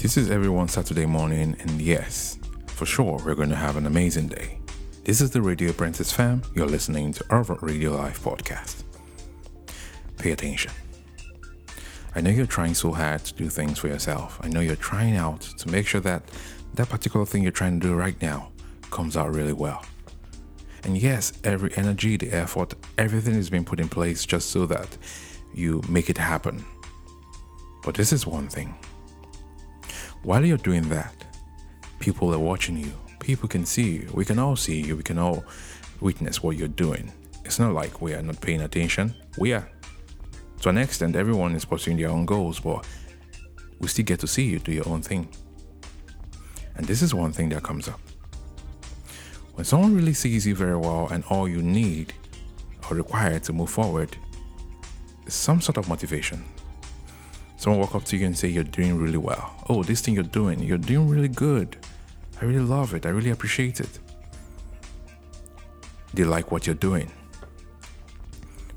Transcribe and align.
This 0.00 0.16
is 0.16 0.30
every 0.30 0.68
Saturday 0.68 1.04
morning, 1.04 1.54
and 1.60 1.78
yes, 1.78 2.38
for 2.68 2.86
sure, 2.86 3.20
we're 3.22 3.34
going 3.34 3.50
to 3.50 3.54
have 3.54 3.76
an 3.76 3.84
amazing 3.84 4.28
day. 4.28 4.58
This 5.04 5.20
is 5.20 5.30
the 5.30 5.42
Radio 5.42 5.68
Apprentice 5.68 6.10
fam. 6.10 6.40
You're 6.54 6.66
listening 6.66 7.12
to 7.12 7.24
Urban 7.28 7.58
Radio 7.60 7.94
Live 7.94 8.18
podcast. 8.18 8.84
Pay 10.16 10.30
attention. 10.30 10.72
I 12.14 12.22
know 12.22 12.30
you're 12.30 12.46
trying 12.46 12.72
so 12.72 12.92
hard 12.92 13.22
to 13.24 13.34
do 13.34 13.50
things 13.50 13.78
for 13.78 13.88
yourself. 13.88 14.40
I 14.42 14.48
know 14.48 14.60
you're 14.60 14.74
trying 14.74 15.16
out 15.16 15.42
to 15.42 15.68
make 15.68 15.86
sure 15.86 16.00
that 16.00 16.22
that 16.76 16.88
particular 16.88 17.26
thing 17.26 17.42
you're 17.42 17.52
trying 17.52 17.78
to 17.78 17.86
do 17.86 17.94
right 17.94 18.20
now 18.22 18.52
comes 18.90 19.18
out 19.18 19.34
really 19.34 19.52
well. 19.52 19.84
And 20.82 20.96
yes, 20.96 21.34
every 21.44 21.76
energy, 21.76 22.16
the 22.16 22.32
effort, 22.32 22.72
everything 22.96 23.34
is 23.34 23.50
being 23.50 23.66
put 23.66 23.78
in 23.78 23.90
place 23.90 24.24
just 24.24 24.48
so 24.48 24.64
that 24.64 24.96
you 25.52 25.82
make 25.90 26.08
it 26.08 26.16
happen. 26.16 26.64
But 27.84 27.96
this 27.96 28.14
is 28.14 28.26
one 28.26 28.48
thing. 28.48 28.74
While 30.22 30.44
you're 30.44 30.58
doing 30.58 30.88
that, 30.90 31.14
people 31.98 32.34
are 32.34 32.38
watching 32.38 32.76
you. 32.76 32.92
People 33.20 33.48
can 33.48 33.64
see 33.64 33.90
you. 33.90 34.10
We 34.12 34.26
can 34.26 34.38
all 34.38 34.54
see 34.54 34.80
you. 34.80 34.96
We 34.96 35.02
can 35.02 35.18
all 35.18 35.44
witness 36.00 36.42
what 36.42 36.56
you're 36.56 36.68
doing. 36.68 37.10
It's 37.44 37.58
not 37.58 37.72
like 37.72 38.02
we 38.02 38.12
are 38.12 38.22
not 38.22 38.40
paying 38.40 38.60
attention. 38.60 39.14
We 39.38 39.54
are. 39.54 39.66
To 40.60 40.68
an 40.68 40.76
extent, 40.76 41.16
everyone 41.16 41.54
is 41.54 41.64
pursuing 41.64 41.96
their 41.96 42.10
own 42.10 42.26
goals, 42.26 42.60
but 42.60 42.86
we 43.78 43.88
still 43.88 44.04
get 44.04 44.20
to 44.20 44.26
see 44.26 44.44
you 44.44 44.58
do 44.58 44.72
your 44.72 44.86
own 44.88 45.00
thing. 45.00 45.26
And 46.76 46.86
this 46.86 47.00
is 47.00 47.14
one 47.14 47.32
thing 47.32 47.48
that 47.50 47.62
comes 47.62 47.88
up. 47.88 48.00
When 49.54 49.64
someone 49.64 49.94
really 49.94 50.12
sees 50.12 50.46
you 50.46 50.54
very 50.54 50.76
well 50.76 51.08
and 51.10 51.24
all 51.30 51.48
you 51.48 51.62
need 51.62 52.12
or 52.90 52.96
require 52.96 53.38
to 53.40 53.52
move 53.54 53.70
forward 53.70 54.16
is 55.26 55.32
some 55.34 55.62
sort 55.62 55.78
of 55.78 55.88
motivation. 55.88 56.44
Someone 57.60 57.80
walk 57.80 57.94
up 57.94 58.04
to 58.04 58.16
you 58.16 58.24
and 58.24 58.38
say 58.38 58.48
you're 58.48 58.64
doing 58.64 58.96
really 58.96 59.18
well. 59.18 59.54
Oh, 59.68 59.82
this 59.82 60.00
thing 60.00 60.14
you're 60.14 60.24
doing, 60.24 60.60
you're 60.60 60.78
doing 60.78 61.06
really 61.06 61.28
good. 61.28 61.76
I 62.40 62.46
really 62.46 62.64
love 62.64 62.94
it. 62.94 63.04
I 63.04 63.10
really 63.10 63.28
appreciate 63.28 63.80
it. 63.80 63.98
They 66.14 66.24
like 66.24 66.50
what 66.50 66.66
you're 66.66 66.74
doing. 66.74 67.12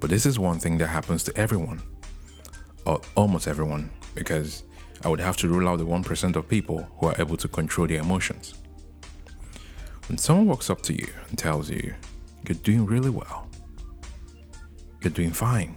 But 0.00 0.08
this 0.08 0.24
is 0.24 0.38
one 0.38 0.58
thing 0.58 0.78
that 0.78 0.86
happens 0.86 1.22
to 1.24 1.36
everyone, 1.36 1.82
or 2.86 3.02
almost 3.16 3.46
everyone, 3.48 3.90
because 4.14 4.62
I 5.04 5.10
would 5.10 5.20
have 5.20 5.36
to 5.36 5.48
rule 5.48 5.68
out 5.68 5.76
the 5.76 5.84
1% 5.84 6.36
of 6.36 6.48
people 6.48 6.88
who 7.00 7.08
are 7.08 7.16
able 7.18 7.36
to 7.36 7.48
control 7.48 7.86
their 7.86 8.00
emotions. 8.00 8.54
When 10.08 10.16
someone 10.16 10.46
walks 10.46 10.70
up 10.70 10.80
to 10.84 10.94
you 10.94 11.06
and 11.28 11.36
tells 11.36 11.68
you, 11.68 11.92
you're 12.48 12.56
doing 12.62 12.86
really 12.86 13.10
well, 13.10 13.46
you're 15.02 15.12
doing 15.12 15.32
fine, 15.32 15.76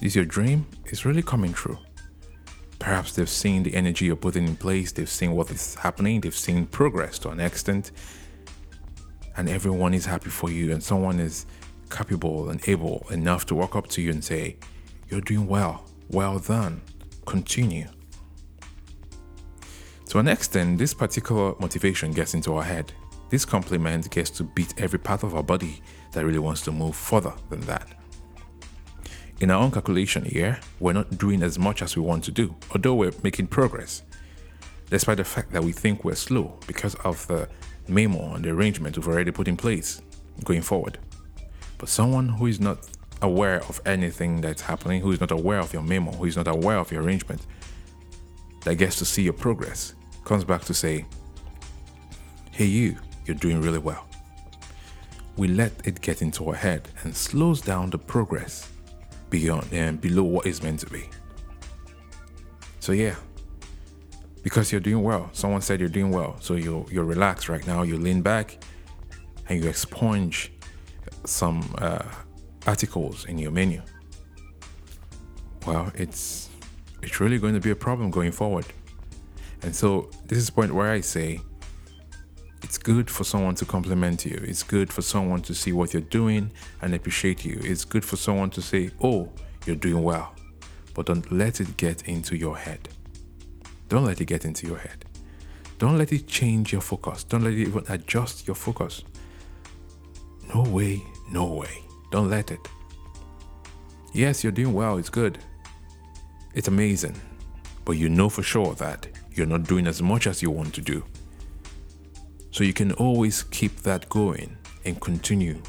is 0.00 0.16
your 0.16 0.24
dream 0.24 0.64
is 0.86 1.04
really 1.04 1.22
coming 1.22 1.52
true. 1.52 1.76
Perhaps 2.84 3.12
they've 3.12 3.30
seen 3.30 3.62
the 3.62 3.74
energy 3.74 4.04
you're 4.04 4.14
putting 4.14 4.46
in 4.46 4.56
place, 4.56 4.92
they've 4.92 5.08
seen 5.08 5.32
what 5.32 5.50
is 5.50 5.74
happening, 5.76 6.20
they've 6.20 6.36
seen 6.36 6.66
progress 6.66 7.18
to 7.20 7.30
an 7.30 7.40
extent, 7.40 7.92
and 9.38 9.48
everyone 9.48 9.94
is 9.94 10.04
happy 10.04 10.28
for 10.28 10.50
you, 10.50 10.70
and 10.70 10.82
someone 10.82 11.18
is 11.18 11.46
capable 11.88 12.50
and 12.50 12.60
able 12.68 13.06
enough 13.10 13.46
to 13.46 13.54
walk 13.54 13.74
up 13.74 13.86
to 13.88 14.02
you 14.02 14.10
and 14.10 14.22
say, 14.22 14.58
You're 15.08 15.22
doing 15.22 15.46
well, 15.46 15.86
well 16.10 16.38
done, 16.38 16.82
continue. 17.24 17.86
To 20.10 20.18
an 20.18 20.28
extent, 20.28 20.76
this 20.76 20.92
particular 20.92 21.54
motivation 21.58 22.12
gets 22.12 22.34
into 22.34 22.54
our 22.54 22.64
head. 22.64 22.92
This 23.30 23.46
compliment 23.46 24.10
gets 24.10 24.28
to 24.32 24.44
beat 24.44 24.74
every 24.76 24.98
part 24.98 25.22
of 25.22 25.34
our 25.34 25.42
body 25.42 25.80
that 26.12 26.26
really 26.26 26.38
wants 26.38 26.60
to 26.64 26.70
move 26.70 26.94
further 26.94 27.32
than 27.48 27.60
that. 27.62 27.88
In 29.40 29.50
our 29.50 29.60
own 29.60 29.72
calculation 29.72 30.24
here, 30.24 30.60
we're 30.78 30.92
not 30.92 31.18
doing 31.18 31.42
as 31.42 31.58
much 31.58 31.82
as 31.82 31.96
we 31.96 32.02
want 32.02 32.22
to 32.24 32.30
do, 32.30 32.54
although 32.70 32.94
we're 32.94 33.12
making 33.24 33.48
progress, 33.48 34.02
despite 34.90 35.16
the 35.16 35.24
fact 35.24 35.50
that 35.52 35.64
we 35.64 35.72
think 35.72 36.04
we're 36.04 36.14
slow 36.14 36.56
because 36.68 36.94
of 36.96 37.26
the 37.26 37.48
memo 37.88 38.34
and 38.34 38.44
the 38.44 38.50
arrangement 38.50 38.96
we've 38.96 39.08
already 39.08 39.32
put 39.32 39.48
in 39.48 39.56
place 39.56 40.00
going 40.44 40.62
forward. 40.62 40.98
But 41.78 41.88
someone 41.88 42.28
who 42.28 42.46
is 42.46 42.60
not 42.60 42.88
aware 43.22 43.60
of 43.64 43.80
anything 43.84 44.40
that's 44.40 44.62
happening, 44.62 45.00
who 45.00 45.10
is 45.10 45.20
not 45.20 45.32
aware 45.32 45.58
of 45.58 45.72
your 45.72 45.82
memo, 45.82 46.12
who 46.12 46.26
is 46.26 46.36
not 46.36 46.46
aware 46.46 46.78
of 46.78 46.92
your 46.92 47.02
arrangement, 47.02 47.44
that 48.62 48.76
gets 48.76 48.96
to 48.96 49.04
see 49.04 49.22
your 49.22 49.32
progress, 49.32 49.94
comes 50.24 50.44
back 50.44 50.62
to 50.62 50.74
say, 50.74 51.06
Hey, 52.52 52.66
you, 52.66 52.96
you're 53.26 53.34
doing 53.34 53.60
really 53.60 53.80
well. 53.80 54.06
We 55.36 55.48
let 55.48 55.72
it 55.84 56.00
get 56.00 56.22
into 56.22 56.48
our 56.48 56.54
head 56.54 56.88
and 57.02 57.16
slows 57.16 57.60
down 57.60 57.90
the 57.90 57.98
progress 57.98 58.70
beyond 59.38 59.66
and 59.72 60.00
below 60.00 60.26
what 60.34 60.46
is 60.46 60.62
meant 60.62 60.80
to 60.80 60.90
be. 60.98 61.04
So, 62.78 62.92
yeah, 62.92 63.16
because 64.42 64.70
you're 64.70 64.86
doing 64.90 65.02
well, 65.02 65.24
someone 65.32 65.62
said 65.62 65.80
you're 65.80 65.96
doing 66.00 66.12
well, 66.18 66.36
so 66.40 66.54
you're, 66.54 66.86
you're 66.94 67.08
relaxed 67.16 67.48
right 67.48 67.66
now, 67.66 67.82
you 67.82 67.96
lean 67.96 68.20
back 68.22 68.46
and 69.48 69.54
you 69.60 69.68
expunge 69.68 70.52
some 71.24 71.74
uh, 71.78 72.06
articles 72.66 73.24
in 73.26 73.38
your 73.38 73.50
menu, 73.50 73.82
well, 75.66 75.90
it's 75.94 76.50
it's 77.02 77.20
really 77.20 77.38
going 77.38 77.54
to 77.54 77.60
be 77.60 77.70
a 77.70 77.76
problem 77.76 78.10
going 78.10 78.32
forward. 78.32 78.66
And 79.62 79.74
so 79.74 80.10
this 80.26 80.38
is 80.38 80.46
the 80.46 80.52
point 80.52 80.72
where 80.74 80.90
I 80.90 81.00
say 81.00 81.40
it's 82.64 82.78
good 82.78 83.10
for 83.10 83.24
someone 83.24 83.54
to 83.56 83.66
compliment 83.66 84.24
you. 84.24 84.42
It's 84.42 84.62
good 84.62 84.90
for 84.90 85.02
someone 85.02 85.42
to 85.42 85.54
see 85.54 85.72
what 85.72 85.92
you're 85.92 86.00
doing 86.20 86.50
and 86.80 86.94
appreciate 86.94 87.44
you. 87.44 87.60
It's 87.62 87.84
good 87.84 88.02
for 88.02 88.16
someone 88.16 88.48
to 88.50 88.62
say, 88.62 88.90
"Oh, 89.02 89.30
you're 89.66 89.76
doing 89.76 90.02
well." 90.02 90.34
But 90.94 91.06
don't 91.06 91.30
let 91.30 91.60
it 91.60 91.76
get 91.76 92.08
into 92.08 92.34
your 92.36 92.56
head. 92.56 92.88
Don't 93.90 94.06
let 94.06 94.18
it 94.22 94.24
get 94.24 94.46
into 94.46 94.66
your 94.66 94.78
head. 94.78 95.04
Don't 95.78 95.98
let 95.98 96.10
it 96.10 96.26
change 96.26 96.72
your 96.72 96.80
focus. 96.80 97.22
Don't 97.22 97.44
let 97.44 97.52
it 97.52 97.68
even 97.68 97.84
adjust 97.88 98.46
your 98.46 98.56
focus. 98.56 99.02
No 100.54 100.62
way, 100.62 101.02
no 101.30 101.44
way. 101.44 101.82
Don't 102.10 102.30
let 102.30 102.50
it. 102.50 102.66
Yes, 104.14 104.42
you're 104.42 104.52
doing 104.60 104.72
well, 104.72 104.96
it's 104.96 105.10
good. 105.10 105.38
It's 106.54 106.68
amazing. 106.68 107.20
But 107.84 107.98
you 107.98 108.08
know 108.08 108.30
for 108.30 108.42
sure 108.42 108.74
that 108.76 109.06
you're 109.34 109.52
not 109.54 109.64
doing 109.64 109.86
as 109.86 110.00
much 110.00 110.26
as 110.26 110.40
you 110.40 110.50
want 110.50 110.72
to 110.74 110.80
do. 110.80 111.04
So 112.54 112.62
you 112.62 112.72
can 112.72 112.92
always 112.92 113.42
keep 113.42 113.80
that 113.80 114.08
going 114.08 114.56
and 114.84 115.00
continue 115.00 115.60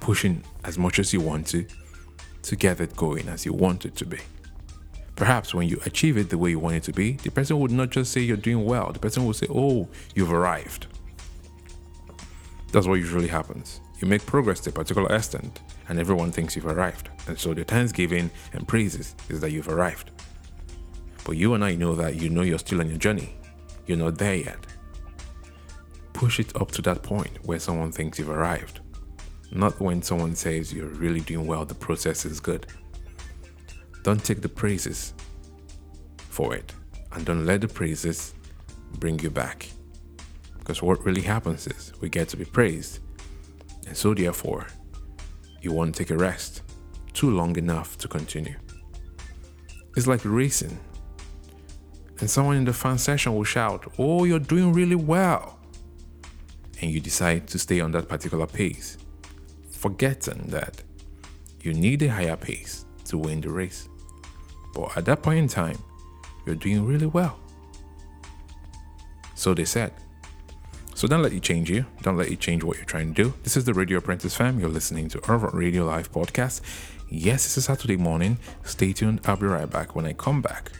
pushing 0.00 0.42
as 0.64 0.78
much 0.78 0.98
as 0.98 1.12
you 1.12 1.20
want 1.20 1.46
to 1.48 1.66
to 2.44 2.56
get 2.56 2.80
it 2.80 2.96
going 2.96 3.28
as 3.28 3.44
you 3.44 3.52
want 3.52 3.84
it 3.84 3.94
to 3.96 4.06
be. 4.06 4.18
Perhaps 5.16 5.52
when 5.52 5.68
you 5.68 5.78
achieve 5.84 6.16
it 6.16 6.30
the 6.30 6.38
way 6.38 6.48
you 6.48 6.58
want 6.58 6.76
it 6.76 6.82
to 6.84 6.94
be, 6.94 7.12
the 7.12 7.30
person 7.30 7.60
would 7.60 7.70
not 7.70 7.90
just 7.90 8.10
say 8.10 8.22
you're 8.22 8.38
doing 8.38 8.64
well, 8.64 8.90
the 8.90 8.98
person 8.98 9.26
will 9.26 9.34
say, 9.34 9.48
Oh, 9.50 9.86
you've 10.14 10.32
arrived. 10.32 10.86
That's 12.72 12.86
what 12.86 12.94
usually 12.94 13.28
happens. 13.28 13.82
You 14.00 14.08
make 14.08 14.24
progress 14.24 14.60
to 14.60 14.70
a 14.70 14.72
particular 14.72 15.14
extent, 15.14 15.60
and 15.90 16.00
everyone 16.00 16.32
thinks 16.32 16.56
you've 16.56 16.64
arrived. 16.64 17.10
And 17.26 17.38
so 17.38 17.52
the 17.52 17.64
thanksgiving 17.64 18.30
and 18.54 18.66
praises 18.66 19.14
is 19.28 19.40
that 19.40 19.50
you've 19.50 19.68
arrived. 19.68 20.10
But 21.24 21.36
you 21.36 21.52
and 21.52 21.62
I 21.62 21.74
know 21.74 21.94
that 21.96 22.14
you 22.14 22.30
know 22.30 22.40
you're 22.40 22.58
still 22.58 22.80
on 22.80 22.88
your 22.88 22.96
journey. 22.96 23.36
You're 23.86 23.98
not 23.98 24.16
there 24.16 24.36
yet. 24.36 24.67
Push 26.18 26.40
it 26.40 26.60
up 26.60 26.72
to 26.72 26.82
that 26.82 27.04
point 27.04 27.30
where 27.44 27.60
someone 27.60 27.92
thinks 27.92 28.18
you've 28.18 28.28
arrived. 28.28 28.80
Not 29.52 29.78
when 29.78 30.02
someone 30.02 30.34
says 30.34 30.72
you're 30.72 30.88
really 30.88 31.20
doing 31.20 31.46
well, 31.46 31.64
the 31.64 31.76
process 31.76 32.24
is 32.24 32.40
good. 32.40 32.66
Don't 34.02 34.24
take 34.24 34.42
the 34.42 34.48
praises 34.48 35.14
for 36.28 36.56
it, 36.56 36.72
and 37.12 37.24
don't 37.24 37.46
let 37.46 37.60
the 37.60 37.68
praises 37.68 38.34
bring 38.94 39.20
you 39.20 39.30
back. 39.30 39.68
Because 40.58 40.82
what 40.82 41.04
really 41.04 41.22
happens 41.22 41.68
is 41.68 41.92
we 42.00 42.08
get 42.08 42.28
to 42.30 42.36
be 42.36 42.44
praised, 42.44 42.98
and 43.86 43.96
so 43.96 44.12
therefore, 44.12 44.66
you 45.62 45.72
won't 45.72 45.94
take 45.94 46.10
a 46.10 46.16
rest 46.16 46.62
too 47.12 47.30
long 47.30 47.54
enough 47.56 47.96
to 47.98 48.08
continue. 48.08 48.56
It's 49.96 50.08
like 50.08 50.22
racing, 50.24 50.80
and 52.18 52.28
someone 52.28 52.56
in 52.56 52.64
the 52.64 52.72
fan 52.72 52.98
session 52.98 53.36
will 53.36 53.44
shout, 53.44 53.92
Oh, 53.98 54.24
you're 54.24 54.40
doing 54.40 54.72
really 54.72 54.96
well. 54.96 55.57
And 56.80 56.90
you 56.90 57.00
decide 57.00 57.48
to 57.48 57.58
stay 57.58 57.80
on 57.80 57.92
that 57.92 58.08
particular 58.08 58.46
pace, 58.46 58.98
forgetting 59.70 60.44
that 60.48 60.82
you 61.60 61.74
need 61.74 62.02
a 62.02 62.08
higher 62.08 62.36
pace 62.36 62.84
to 63.06 63.18
win 63.18 63.40
the 63.40 63.50
race. 63.50 63.88
But 64.74 64.96
at 64.96 65.04
that 65.06 65.22
point 65.22 65.38
in 65.38 65.48
time, 65.48 65.78
you're 66.46 66.54
doing 66.54 66.86
really 66.86 67.06
well. 67.06 67.38
So 69.34 69.54
they 69.54 69.64
said. 69.64 69.92
So 70.94 71.06
don't 71.06 71.22
let 71.22 71.32
it 71.32 71.42
change 71.42 71.70
you. 71.70 71.86
Don't 72.02 72.16
let 72.16 72.28
it 72.28 72.40
change 72.40 72.64
what 72.64 72.76
you're 72.76 72.84
trying 72.84 73.14
to 73.14 73.22
do. 73.22 73.34
This 73.44 73.56
is 73.56 73.64
the 73.64 73.72
Radio 73.74 73.98
Apprentice 73.98 74.34
fam. 74.34 74.58
You're 74.58 74.68
listening 74.68 75.08
to 75.10 75.30
Urban 75.30 75.50
Radio 75.56 75.84
Live 75.84 76.10
podcast. 76.10 76.60
Yes, 77.08 77.46
it's 77.46 77.56
a 77.56 77.62
Saturday 77.62 77.96
morning. 77.96 78.38
Stay 78.64 78.92
tuned. 78.92 79.20
I'll 79.24 79.36
be 79.36 79.46
right 79.46 79.70
back. 79.70 79.94
When 79.94 80.06
I 80.06 80.12
come 80.12 80.42
back, 80.42 80.72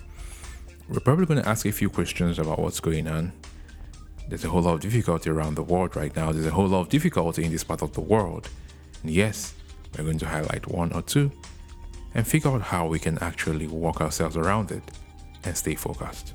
we're 0.88 1.00
probably 1.00 1.26
going 1.26 1.40
to 1.40 1.48
ask 1.48 1.66
a 1.66 1.72
few 1.72 1.88
questions 1.88 2.38
about 2.38 2.58
what's 2.58 2.80
going 2.80 3.06
on. 3.06 3.32
There's 4.28 4.44
a 4.44 4.48
whole 4.50 4.60
lot 4.60 4.74
of 4.74 4.80
difficulty 4.80 5.30
around 5.30 5.54
the 5.54 5.62
world 5.62 5.96
right 5.96 6.14
now. 6.14 6.32
There's 6.32 6.46
a 6.46 6.50
whole 6.50 6.68
lot 6.68 6.80
of 6.80 6.88
difficulty 6.90 7.44
in 7.44 7.50
this 7.50 7.64
part 7.64 7.80
of 7.80 7.94
the 7.94 8.02
world. 8.02 8.50
And 9.02 9.10
yes, 9.10 9.54
we're 9.96 10.04
going 10.04 10.18
to 10.18 10.26
highlight 10.26 10.66
one 10.66 10.92
or 10.92 11.00
two 11.00 11.32
and 12.14 12.26
figure 12.26 12.50
out 12.50 12.62
how 12.62 12.86
we 12.86 12.98
can 12.98 13.18
actually 13.20 13.66
walk 13.66 14.02
ourselves 14.02 14.36
around 14.36 14.70
it 14.70 14.82
and 15.44 15.56
stay 15.56 15.74
focused. 15.74 16.34